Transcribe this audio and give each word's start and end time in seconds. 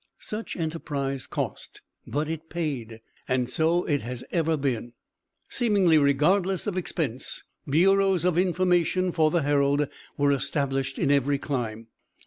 Such 0.17 0.55
enterprise 0.57 1.27
cost, 1.27 1.81
but 2.07 2.27
it 2.27 2.49
paid; 2.49 3.01
and 3.27 3.47
so 3.47 3.83
it 3.85 4.01
has 4.01 4.23
ever 4.31 4.57
been. 4.57 4.93
Seemingly 5.47 5.99
regardless 5.99 6.65
of 6.65 6.75
expense, 6.75 7.43
bureaus 7.69 8.25
of 8.25 8.35
information 8.35 9.11
for 9.11 9.29
the 9.29 9.43
Herald 9.43 9.87
were 10.17 10.31
established 10.31 10.97
in 10.97 11.11
every 11.11 11.37
clime. 11.37 11.85